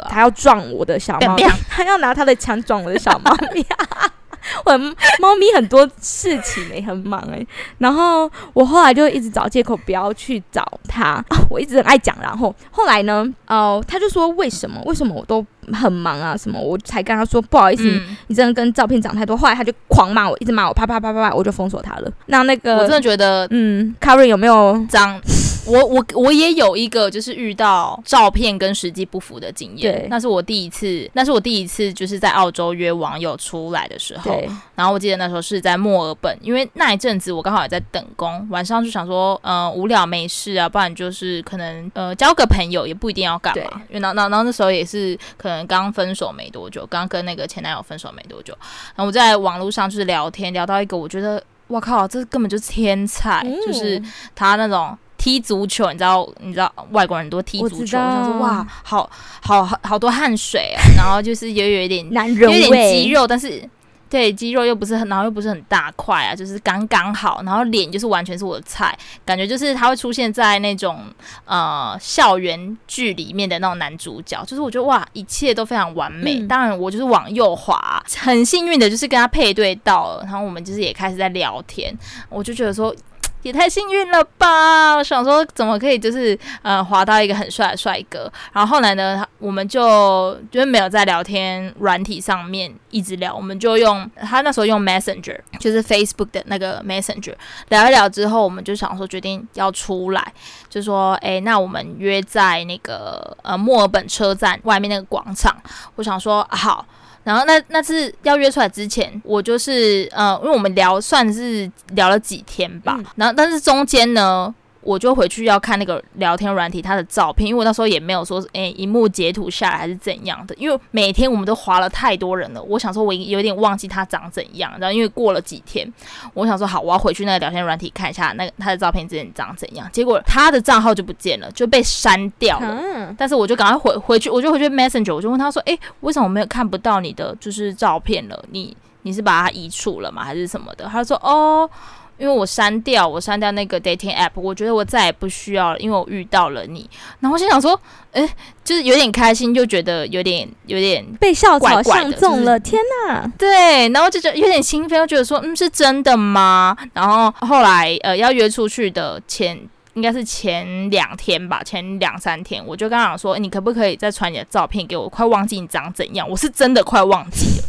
[0.10, 1.38] 他要，撞我的小猫，
[1.69, 3.65] 他要拿他的枪撞我的小猫咪。
[4.65, 4.77] 我
[5.19, 22.12] 猫咪很多事情没很忙哎、欸，然后我后来就一直找借口不要去找他， 我一直很爱讲，然后后来呢，哦、呃，他就说为什么为什么我都很忙啊什么，我才跟他说不好意思，嗯、你真的跟照片讲太多，后来他就狂骂我，一直骂我，啪啪啪啪啪，我就封锁他了。
[22.27, 25.19] 那那个我真的觉得，嗯，Karen 有没有长？
[25.65, 34.49] 我我我也有一个就是遇到照片跟实际不符的经验，对，那是我第一次，那是我第一次就是在澳洲约网友出来的时候，对。
[34.76, 48.54] 然后我记得那时候是在墨尔本，因为那一阵子我刚好也在等工，晚上就想说，嗯、呃，无聊没事啊，不然就是可能呃交个朋友也不一定要干嘛，因为那那那那时候也是可能刚分手没多久，刚跟那个前男友分手没多久，
[48.95, 51.41] 然后我在网络上就是聊天，聊到一个我觉得。
[51.67, 53.99] 我靠，这根本就是天才，嗯、就是
[54.36, 59.10] 他那种踢足球，你知道，你知道外国人多踢足球，我想说哇，好
[59.42, 63.70] 好好好多汗水啊，然后就是也有一点男人，有点肌肉，但是。
[64.10, 71.00] 对，肌肉又不是很，然后又不是很大块啊，就是刚刚好，然后脸就是完全是我的菜，感觉就是他会出现在那种
[71.46, 76.36] 呃校园剧里面的那种男主角，就是我觉得哇，一切都非常完美。
[76.36, 81.92] 嗯、当然，我就是往右滑，很幸运的就是跟他配对到了，然后我们就是也开始在聊天，
[82.30, 82.96] 我就觉得说。
[83.43, 84.95] 也太幸运了吧！
[84.95, 88.32] 我想说，怎么可以就是呃滑到一个很帅的帅哥？
[88.51, 97.36] 然后后来呢，我们就就是没有在聊天软体上面一直聊，我们就用他那时候用 Messenger，就是 Facebook 的那个 Messenger
[97.69, 100.34] 聊一聊之后，我们就想说决定要出来，
[100.69, 105.56] 就说哎，那我们约在那个呃墨尔本车站外面那个广场。
[105.95, 106.86] 我想说好。
[107.24, 114.54] 然后那那次要约出来之前，我就是呃，因为我们聊算是聊了几天吧，嗯、然后但是中间呢。
[114.84, 125.91] 我就回去要看那个聊天软体他的照片，因为我那时候也没有说诶，萤幕截图下来还是怎样的，因为每天我们都划了太多人了，我想说我有点忘记他长怎样，然后因为过了几天，
[126.34, 132.78] 我想说好，我要回去那个聊天软体看一下那个他的照片之前长怎样，结果他的账号就不见了，就被删掉了。
[132.82, 138.46] 嗯、但是我就赶快回回去，我就回去 Messenger，我就问他说，诶，为什么我没有看不到你的就是照片了？
[138.52, 140.24] 你你是把它移除了吗？
[140.24, 140.86] 还是什么的？
[140.86, 141.69] 他说哦。
[142.17, 146.89] 因为我删掉，我删掉那个 dating app，我觉得我再也不需要了，因为我遇到了你。
[147.19, 147.78] 然后我心想说，
[148.12, 148.30] 诶，
[148.63, 153.30] 就是有点开心，就觉得有点有点被校草相中了，天哪！
[153.38, 156.78] 对，然后就觉得有点兴奋，又觉得说，嗯，是真的吗？
[156.93, 159.60] 然后后来呃要约出去的前，
[159.95, 165.10] 应该是前两天吧，前两三天，我就跟他讲说，你可不可以再传你的照片给我？
[165.10, 167.67] 快忘记你长怎样，我是真的快忘记了。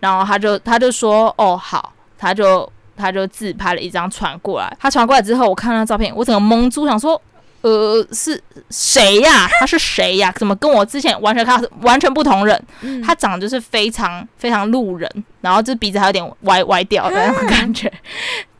[0.00, 2.70] 然后他就他就说，哦，好，他就。
[2.96, 7.20] 他就自拍了一张传过来，他传过来之后，我看到照片，我整个蒙住，想说，
[7.60, 9.48] 呃，是谁呀？
[9.60, 10.32] 他是谁呀？
[10.36, 12.60] 怎么跟我之前完全看完全不同人？
[12.82, 17.88] 嗯、他长得就是非常非常路人，然后这鼻子还有点歪歪掉的那种感觉。
[17.88, 17.94] 嗯、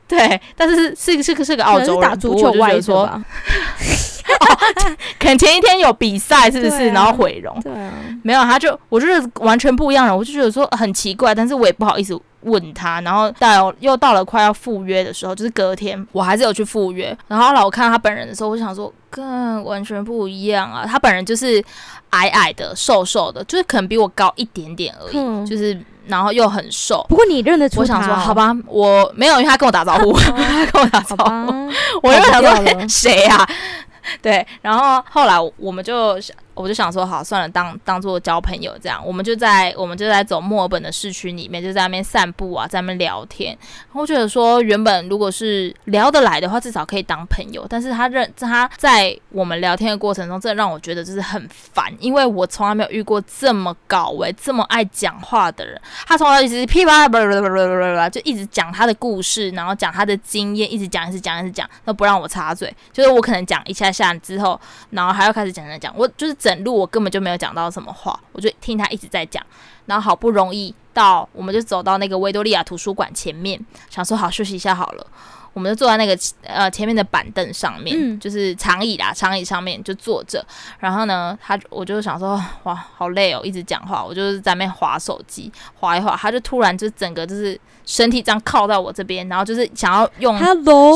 [0.08, 3.22] 对，但是是是个是个澳洲人，打足球外说， 哦，
[5.18, 6.88] 可能前一天有比赛是不是？
[6.88, 12.20] 啊、然后毁容，对啊，没有，他就我就是完全不一样了，我就觉得说很奇怪，但是我也不好意思。
[12.46, 17.16] 问他，然后到又到了快要赴约的时候，就是隔天，我还是有去赴约。
[17.28, 20.86] 然后后来我看到他本人的时候，我想说，跟完全不一样啊！
[20.86, 21.62] 他本人就是
[22.10, 27.04] 矮矮的、瘦瘦的，就是可能比我高一点点而已，嗯、就是然后又很瘦。
[27.08, 27.80] 不过你认得出他？
[27.80, 31.52] 我想说，好吧，我没有，因为他跟我打招呼，他跟我打招呼，吧
[32.02, 32.52] 我又想说
[32.88, 33.48] 谁呀、啊？
[34.22, 36.36] 对，然后后来我们就想。
[36.56, 39.00] 我就想说，好，算了，当当做交朋友这样。
[39.06, 43.56] 我们就在我们就在走墨尔本的市区里面，就在那边散步啊，在那边聊天。
[43.92, 47.66] 我觉得说，原本如果是聊得来的话，至少可以当朋友。
[47.68, 55.78] 但是他认他在我们聊天的过程中，真的让我觉得就是很烦，因为我从来没有遇过这么高位、这么爱讲话的人。
[56.06, 62.74] 他从来一直噼啪啪啪啪就一直讲他的故事，然后讲他的经验，一直讲，一直讲，一直讲，都不让我插嘴。
[62.94, 66.34] 就是我可能讲一下下之后，然后还要开始讲讲讲，我就是。
[66.46, 69.44] 整路我根本就没有讲到什么话，我就听他一直在讲，
[69.86, 75.04] 然后好不容易到，我们就走到那个维多利亚图书馆前面，想说好休息一下好了，
[75.56, 80.44] 我们就坐在那个呃前面的板凳上面，嗯、就是长椅啦，长椅上面就坐着，
[80.78, 87.58] 然后呢，他我就想说哇好累哦，一直讲话，我就是在那边滑手机，滑一滑，他就突然就整个就是。
[87.88, 90.36] 身体这样靠到我这边，然后就是想要用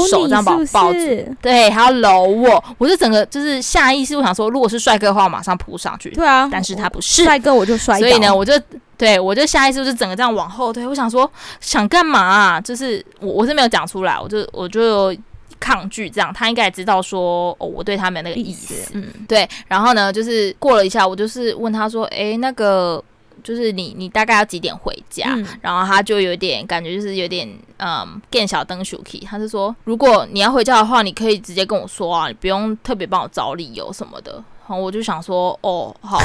[0.09, 0.99] 手这样把我抱住，
[1.41, 6.11] 对，还要搂我，我就整个就是下意识，我想说，如果是帅哥的话，我马上扑上去。
[6.11, 7.97] 对啊，但是他不是帅哥，我就摔。
[8.01, 8.53] 所以呢，我就
[9.01, 10.87] 对我就下意识就是整个这样往后退。
[10.87, 12.61] 我想说，想干嘛啊？
[12.61, 15.17] 就是我我是没有讲出来，我就我就
[15.59, 16.31] 抗拒这样。
[16.35, 18.75] 他应该也知道说，哦，我对他没有那个意思。
[18.75, 19.49] 意思嗯，对。
[19.67, 23.03] 然后呢，就是过了一下，我就是问他说，诶，那个。
[23.43, 25.25] 就是你，你大概要几点回家？
[25.31, 29.25] 嗯、然后他就有点感觉，就是有点嗯，更小灯 Suki。
[29.25, 34.33] 他是说，如果你要回家的话，你可以直接跟我说啊，你不用特别帮我找理由什么的。
[34.35, 36.19] 然后我就想说，哦，好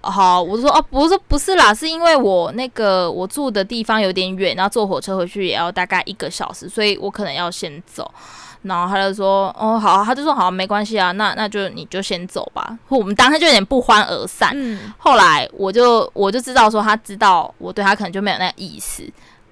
[0.00, 8.10] 好，我就说哦，不是不是啦，是因为我那个我住的地方有点远，然后坐火车回去也要大概一个小时，所以我可能要先走。
[8.62, 14.50] 然后他就说：“哦，好啊。”他就说：“好，没关系啊，那那就你就先走吧。”我们当时就有点不欢而散。
[14.52, 19.04] 嗯，后来我就我就知道说，他知道我对他可能就没有那个意思。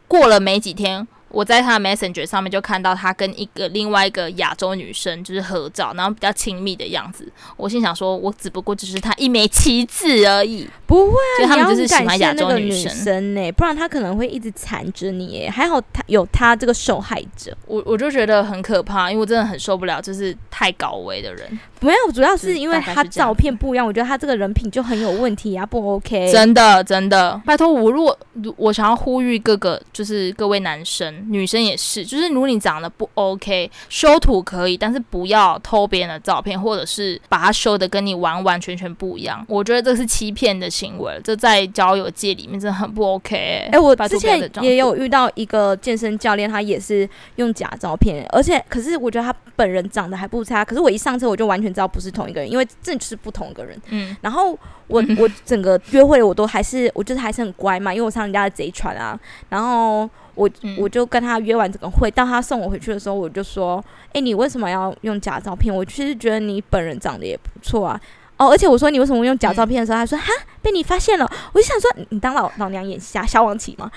[0.09, 1.07] 过了没几天。
[1.29, 7.31] 我在他的 Messenger 上面就看到他跟一个另外一个亚洲女生就是合照，然后比较亲密的样子。
[7.57, 10.69] 我心想说，我只不过只是他一枚棋子而已。
[10.87, 15.49] 不会啊，就他们就是喜欢亚洲女生呢，不然他可能会一直缠着你。
[15.49, 21.59] 还好他有他这个受害者，我我就觉得很可怕，因为我真的很受不了，就是太高危的人。
[21.81, 26.31] 没有，主要是因为他照片不一样，我觉得他这个人品就很有问题啊，不 OK。
[26.31, 28.17] 真的真的，拜托我，如果
[28.57, 39.45] 我想要呼吁各个，就是各位男生、女生也是，就是如果你长得不 OK，修图可以，但是不要偷别人的照片，或者是把它修的跟你完完全全不一样。
[39.49, 43.37] 我觉得这是欺骗的行为，这在交友界里面真的很不 OK。
[43.37, 51.67] 哎、欸，我之前也有遇到一个健身教练，他也是用假照片，而且可是我觉得他本人长得还不差，可是我一上车我就完全。
[51.77, 53.79] 知道不是同一个人，因为这就是不同一个人。
[53.91, 59.19] 嗯，然后我 我整个约会我都还是我就是还是很乖嘛，因为我上人家的贼船啊。
[59.51, 65.75] 然后我、嗯、我就跟他约完这个会，当他送我回去的时候，我就说：“哎、欸，你为什么要用假照片？
[65.75, 68.01] 我其实觉得你本人长得也不错啊。”
[68.37, 73.91] 哦，而且我说你为什么用假照片的时候，嗯、他说：“哈，被你发现了。”我就想说：“你当老老娘眼瞎，消亡期吗？”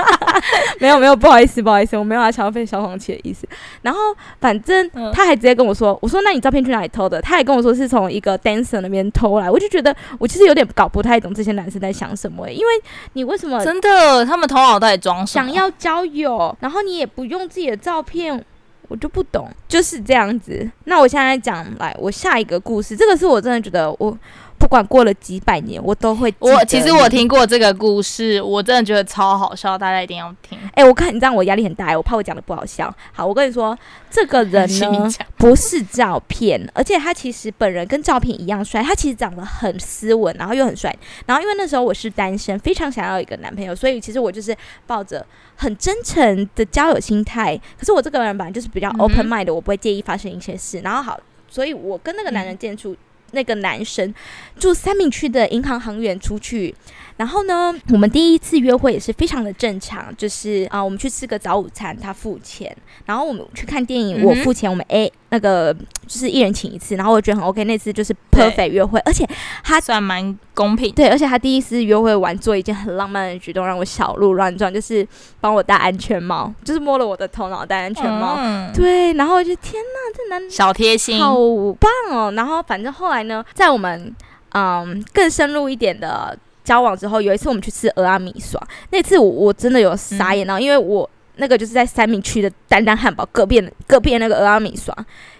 [0.80, 3.48] 没有没有，不好意思不好意思，我没有要消费消防器的意思。
[3.82, 4.00] 然后
[4.42, 9.50] 反正他还直接跟我说：“嗯、我说那你照片去哪里偷的？”他还跟我说是从一个 dancer 那边偷来。
[9.50, 12.68] 我就觉得我其实有点搞不太懂这些男生在想什么、欸，因为
[13.14, 18.44] 你为什么真的他们头脑袋装想要交友，然后你也不用自己的照片，
[18.88, 20.70] 我就不懂，就是这样子。
[20.86, 24.18] 那我现在讲来，我下一个故事，这个是我真的觉得我。
[24.58, 26.34] 不管过了几百年，我都会。
[26.40, 30.58] 我其实我听过这个故事，我真的觉得超好笑，大家一定要听。
[30.74, 32.94] 哎、欸，我看你这样，我压力很大，我怕我讲的不好笑。
[33.14, 33.78] 好，我跟你说，
[34.10, 40.96] 这个人呢 不是照片，而且他其实本人跟照片一样帅，他其实长得很斯文，然后又很帅。
[41.26, 44.56] 然后因为那时候我是单身，非常想要一个男朋友，所以其实我就是
[44.88, 47.56] 抱着很真诚的交友心态。
[47.78, 50.80] 可是我这个人本来就是比较 open mind 的，我不会介意发生一些事。
[50.80, 52.94] 然后好，所以我跟那个男人接触。
[52.94, 52.98] 嗯
[53.32, 54.14] 那个男生
[54.60, 56.74] 住三明区的银行行员出去，
[57.18, 62.76] 然后呢，我们第一次约会也是非常的正常，就是啊，我们去吃个早午餐，他付钱，
[63.06, 65.12] 然后我们去看电影，我付钱，我们 A。
[65.30, 65.74] 那个
[66.08, 67.62] 就是一人请一次，然后我觉得很 OK。
[67.66, 69.28] 那次就是 perfect 约会，而且
[69.66, 70.94] 他算蛮公平。
[70.94, 75.06] 对，而且他第一次约会完做一件很浪漫的举动，让我小鹿乱撞，就是
[75.42, 78.36] 帮我戴安全帽，就是摸了我的头脑戴安全帽。
[78.38, 81.36] 嗯、对，然后我就天哪，这男小贴心，好
[81.74, 82.32] 棒哦。
[82.32, 84.16] 然后反正后来呢，在我们
[84.54, 91.10] 嗯更深入一点的交往之后，有一次我们去吃俄阿米刷，那次我我真的有傻眼了，嗯、因为我。
[91.38, 94.96] 那个就是在三明区的丹丹汉堡隔壁，隔壁那个俄阿米刷，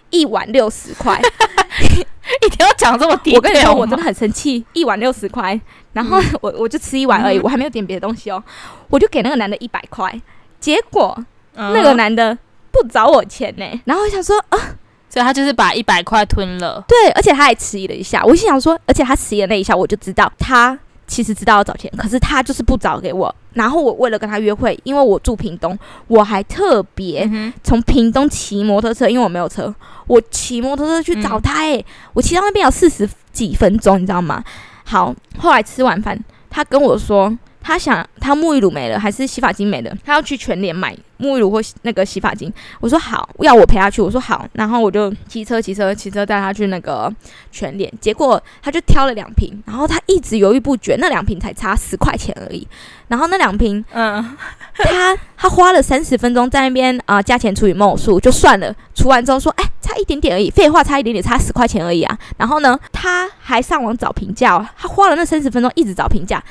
[0.10, 1.18] 一碗六十块，
[1.80, 3.34] 一定要讲这么低。
[3.38, 5.58] 我跟你说，我真的很生气，一碗六十块，
[5.94, 8.44] 然后我我就吃一碗而已，嗯、我还没有点别的东西哦，
[8.90, 10.22] 我就给那个男的一百块，
[10.60, 11.18] 结果、
[11.54, 12.38] 嗯、那个男的
[12.72, 14.60] 不找我钱呢，然后我想说啊，
[15.10, 20.78] 所以他就是把一百块吞了，对，而且他还迟疑了一下，我心想说，而且他迟疑了那一下，我就知道他。
[21.08, 23.34] 其实知道要找钱，可是他就是不找给我。
[23.54, 27.30] 然后我为了跟他约会，因为我住屏东，我还特别
[27.64, 29.74] 从屏东骑摩托车，因为我没有车，
[30.08, 31.62] 我骑摩托车去找他。
[31.62, 34.44] 诶，我骑到那边有四十几分钟，你知道吗？
[34.84, 37.36] 好，后来吃完饭，他跟我说。
[37.68, 39.92] 他想，他沐浴乳没了，还是洗发精没了？
[40.06, 42.54] 他要去全联买沐浴乳或那个洗发精。
[42.80, 44.04] 我说好，要我陪他去。
[44.04, 47.12] 我说好，然后我就骑车骑车骑车带他去那个
[47.52, 47.92] 全联。
[48.00, 50.96] 结果他就挑了两瓶，然后他一直犹豫不决。
[51.00, 52.68] 那两瓶才差十块钱而已。
[53.08, 54.38] 然后那两瓶，嗯，
[54.76, 58.72] 他他花了三十分钟在那边啊，价钱除以某数就算了。
[58.94, 60.52] 除完之后说，哎，差一点点而已。
[60.52, 62.16] 废话，差一点点，差十块钱而已啊。
[62.38, 66.44] 然后呢，他还上网找评价，他花了那三十分钟一直找评价。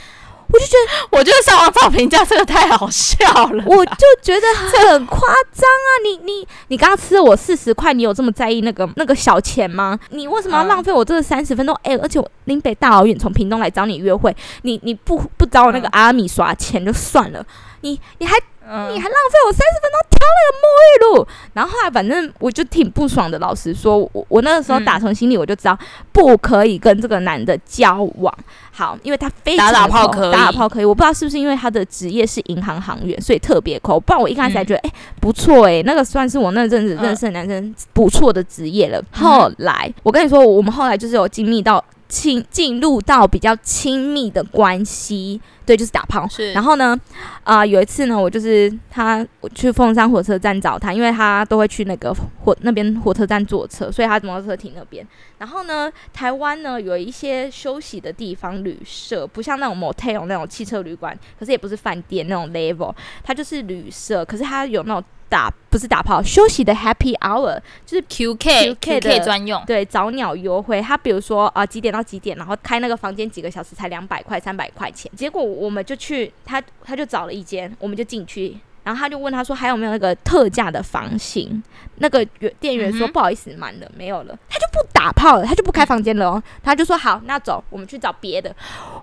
[0.55, 3.65] 我就觉得，我觉得上网找评价真的太好笑了。
[3.67, 5.19] 我就觉得很夸
[5.53, 5.91] 张啊！
[6.05, 9.99] 你你你刚刚吃了我四十块，你有这么在意那个那个小钱吗？
[10.11, 11.75] 你为什么要浪费我这个三十分钟？
[11.83, 17.45] 哎、欸，而且我林北大老远从屏东来找你约会，你你不不找我那个阿米刷钱就算了，
[17.81, 18.37] 你你还。
[18.67, 23.39] 嗯、你还浪费我三十分钟挑了个沐浴露，然后后来反正我就挺不爽的。
[23.39, 25.79] 老实说，我我那个时候打从心里我就知道
[26.13, 28.35] 不可以跟这个男的交往。
[28.73, 30.85] 好，因为他非常打打炮可以，打打炮可以。
[30.85, 34.01] 我不知道是不是因为他的职业是银行行员，所以特别抠。
[34.01, 38.99] 不然我一开始还觉得，哎、嗯欸，不错哎、欸，那个算是我那阵子认识的男生不错的职业了。
[38.99, 41.85] 嗯、后来我跟你说，我们后来就是有经历到。
[42.15, 46.29] 亲进入到比较亲密的关系，对，就是打炮。
[46.29, 46.53] 是。
[46.53, 46.97] 然后呢，
[47.43, 55.05] 啊、呃，有一次呢，我就是他我去凤山火车站找他，因为他都会去那个火那边火车站坐车，所以他摩托车停那边。
[55.39, 62.95] 然后呢，台湾呢有一些休息的地方旅社，不像那种 motel 那种汽车旅馆，可是也不是饭店那种 level，
[63.25, 65.03] 它就是旅社，可是它有那种。
[65.35, 70.81] 打不是打炮，休息的 Happy Hour 就是 QK QK 专用，对，早鸟优惠。
[70.81, 75.11] 他比如说啊、呃、几点到几点，然后开那个房间几个小时才两百块三百块钱。
[75.17, 78.57] 结果我们就去他他就找了一间，我们就进去。
[78.85, 81.63] 然后他就问他说：“还有没有那个特价的房型？”
[81.99, 82.25] 那个
[82.61, 86.43] 店员说：“不好意思，满了，没有了。”他就不打炮了，他就不开房间了哦。
[86.63, 88.55] 他就说：“好，那走，我们去找别的。”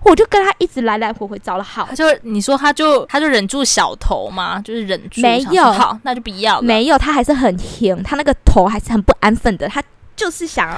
[0.06, 1.84] 我就跟他一直来来回回找了好。
[1.88, 5.20] 他就你说他就他就忍住小头嘛，就是忍住。
[5.20, 6.62] 没有，好，那就不要了。
[6.62, 9.66] 没有，他还是很甜，他那个头还是很不安分的。
[9.68, 9.82] 他
[10.14, 10.70] 就是想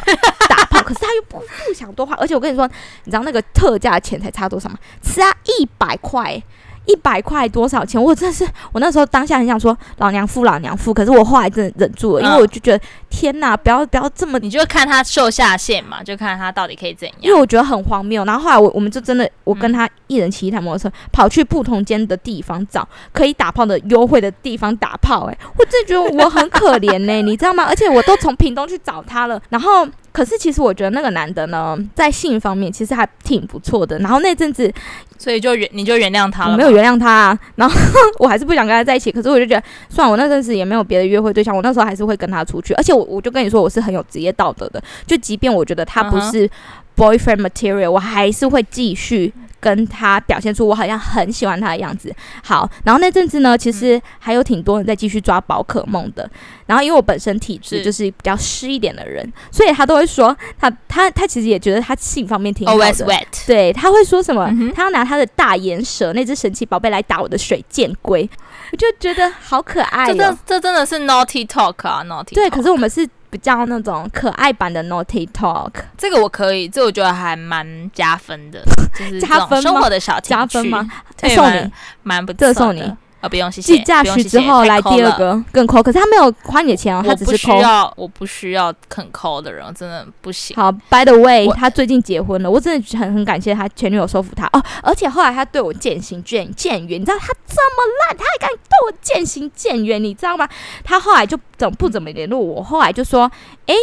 [0.48, 2.14] 打炮， 可是他又不不想多花。
[2.16, 2.66] 而且我跟你说，
[3.04, 4.78] 你知道那个特价的钱才差多少吗？
[5.02, 6.42] 差一百块。
[6.86, 8.02] 一百块多少钱？
[8.02, 17.16] 我真的是，我那时候当下很想说老娘付老娘付，可是我后来真的忍住了，因为我就觉得、嗯、天哪，不要不要这么，你就看他秀下限嘛，就看他到底可以怎样。
[17.20, 18.24] 因为我觉得很荒谬。
[18.24, 25.32] 然后后来我我们就真的，我跟他一人骑一台摩托车，嗯、跑去不同间的地方找可以打炮的优惠的地方打炮、欸。
[25.32, 27.64] 哎，我真的觉得我很可怜呢、欸，你知道吗？
[27.64, 29.88] 而且我都从屏东去找他了，然后。
[30.14, 33.98] 可是其实我觉得那个男的呢，在性方面其实还挺不错的。
[33.98, 34.72] 然后那阵子，
[35.18, 36.52] 所以就原你就原谅他了？
[36.52, 37.38] 我没有原谅他啊。
[37.56, 37.76] 然后
[38.20, 39.10] 我还是不想跟他在一起。
[39.10, 42.72] 可是我就觉得，算了，我那阵子也没有别的约会对象，我那时候还是会跟他出去。
[42.74, 44.80] 而且我我就跟你说，我是很有职业道德的。
[45.04, 46.48] 就即便我觉得他不是
[46.96, 49.32] boyfriend material，我还是会继续。
[49.64, 52.14] 跟他表现出我好像很喜欢他的样子。
[52.42, 56.30] 好，然后那阵子呢，其实还有挺多人在继续抓宝可梦的。
[56.66, 62.84] 然后因为我本身体质就是比较湿一点的人，所以他都会说他他他其实也觉得他性方面挺好的。
[62.84, 63.46] Always wet。
[63.46, 64.46] 对，他会说什么？
[64.50, 68.28] 嗯、他要拿他的大岩蛇那只神奇宝贝来打我的水箭龟，
[68.70, 70.14] 我就觉得好可爱、哦。
[70.14, 72.34] 这这真的是 naughty talk 啊，naughty。
[72.34, 73.08] 对，可是我们是。
[73.34, 78.62] 比较那种可爱版的 Naughty Talk，这个我可以，这个、我觉得还蛮加分的，
[78.96, 80.88] 就是加分生活的小加分吗？
[81.20, 81.68] 对，送你，
[82.04, 82.96] 蛮不错的。
[83.24, 83.78] 啊，不用谢谢。
[83.78, 87.54] 继驾驶之后来第二个更抠，可是他没有花你的钱哦，他只是抠。
[87.54, 90.54] 我不需要，我不需要肯抠的人，真的不行。
[90.54, 100.46] 好，By the way，他最近结婚了，我真的很很感谢他前女友说服他哦，而且后来他对我渐行渐渐远，你知道他这么烂，他还敢对我渐行渐远，你知道吗？
[100.84, 103.30] 他后来就怎么不怎么联络我，后来就说，
[103.66, 103.74] 哎。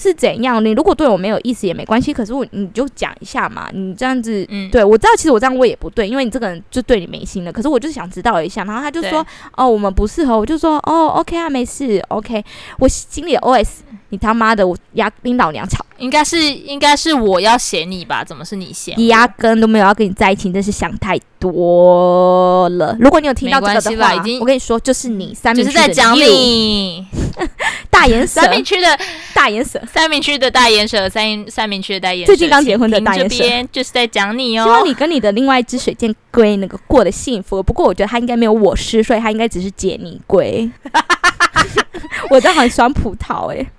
[0.00, 0.64] 是怎样？
[0.64, 3.68] 你如果对我没有意思也没关系，可是我你就讲一下嘛。
[3.74, 7.52] 你这样子，嗯，对我知道，其实我这样问也不对，因为你这个人就对你没心了。
[7.52, 9.24] 可是我就是想知道一下，然后他就说，
[9.56, 10.38] 哦，我们不适合。
[10.38, 12.42] 我就说，哦，OK 啊，没事，OK。
[12.78, 15.84] 我心里的 OS，你他妈的，我压跟老娘吵。
[16.00, 18.24] 应该是应该是我要写你吧？
[18.24, 18.94] 怎么是你写？
[18.96, 22.96] 你压根都没有要跟你在一起，你真是想太多了。
[22.98, 27.06] 如果你有听到这个的话，已经我跟你说，就是你三明区的就是在讲你
[27.90, 28.98] 大眼蛇，三明区的
[29.34, 34.64] 大眼蛇，三明区的大眼蛇，三三明区的大眼蛇，最近刚结婚的大眼蛇，就是在讲你哦。
[34.64, 37.62] 希望你跟你的另外一只水箭龟那个过得幸福。
[37.62, 40.70] 不过我觉得他应该没有我湿，所以他应该只是解你龟。
[42.28, 43.70] 我在很酸葡萄哎、欸，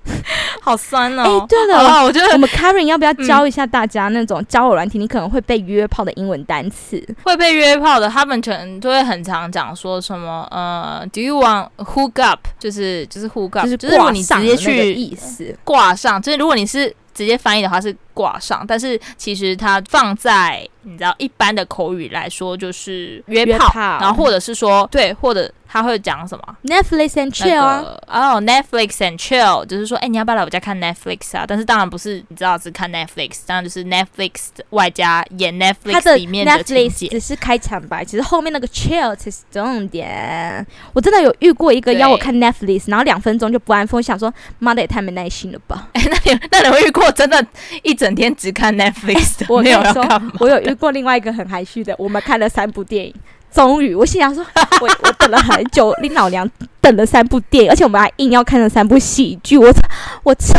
[0.61, 1.23] 好酸哦！
[1.23, 7.03] 哎、欸，对了，我觉得我们 Karen 要不要教一下大家那种交友软体，你可能会被约炮的英文单词？
[7.23, 12.39] 会被约炮的，他们可能就会很常讲说什么呃，Do you want hook up？
[12.59, 25.51] 就是就是 hook up，就是如果你直接去意思挂上，就是如果你是直接翻译的话是挂上，但是其实它放在你知道一般的口语来说就是约炮，约炮然后或者是说对，或者。
[25.73, 31.45] 他会讲什么？Netflix and chill 啊，哦、oh,，Netflix and chill，就是说，哎、欸，你要不要来我家看 Netflix 啊？
[31.47, 37.07] 但是当然不是，你知道只看 Netflix，当然就是 Netflix 外加演 Netflix 里面的情节。
[37.07, 40.67] 只是开场白，其实后面那个 chill 才是重点。
[40.91, 45.87] 我真的有遇过一个要我看 Netflix，然后两分钟就不安分，我想说，妈的也太没耐心了吧？
[45.93, 47.47] 哎、欸，那你那你有遇过真的，
[47.81, 49.45] 一整天只看 Netflix 的？
[49.47, 50.03] 我没有说，
[50.39, 53.13] 我有遇过另外一个很含蓄的，我们看了三部电影。
[53.53, 54.43] 终于，我心想说，
[54.81, 56.49] 我我等了很久，林老娘
[56.79, 59.79] 等了三部电影，而且我们还硬要看了三部喜剧，我操，
[60.23, 60.57] 我操，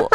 [0.00, 0.10] 我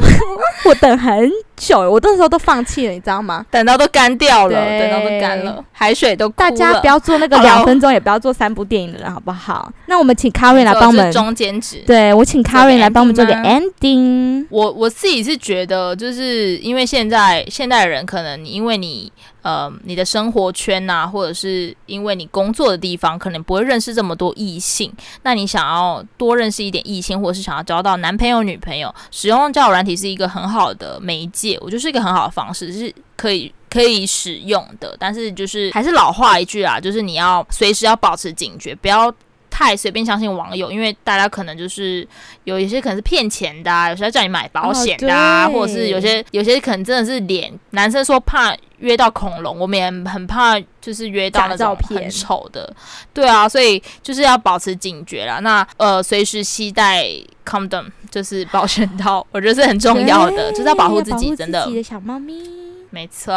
[0.69, 3.45] 我等很久，我那时候都放弃了，你知道吗？
[3.51, 6.29] 等到都干掉了，等到都干了，海水都。
[6.29, 9.69] 大家不要做那个两分钟，也不要做三部电影的人，好不好？
[9.87, 14.45] 那我们请 Karen 来帮我们中间值，对，我请 Karen 来帮我们做个 ending。
[14.49, 19.11] 我我自己是觉得，就是因为现在现代人可能因为你。
[19.43, 24.91] 呃，你的生活圈呐、啊，或者是因为你工作的地方，可能不会认识这么多异性。
[25.23, 34.97] 那你想要多认识一点异性，或者是想要交到男朋友、女朋友，使用交友软体是一个很好的媒介，我觉得是一个很好的方式，是可以可以使用的。
[34.99, 39.13] 但是就是还是老话一句啊，就是你要随时要保持警觉，不要。
[39.49, 42.07] 太随便相信网友，因为大家可能就是
[42.43, 52.71] 有一些可能是骗钱的啊，有些要叫你买保险的啊，哦、或者是有些有些可能真的是脸男生说怕约到恐龙，我们也很怕就是约到那种很丑的，
[53.15, 55.39] 对啊，所以就是要保持警觉啦。
[55.39, 57.07] 那呃，随时携带
[57.43, 61.63] condom 就是保险套， 我觉得是很重要的，就是要保护自己，真的。
[61.63, 62.41] 自己的小猫咪，
[62.89, 63.33] 没错。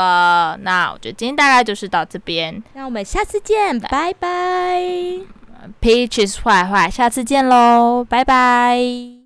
[0.63, 4.81] 那我觉得今天大概就是到这边，那我们下次见，拜拜。
[5.81, 9.20] Peaches 坏坏，下次见喽，拜拜。